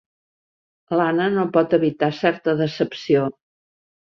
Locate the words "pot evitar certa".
1.57-2.57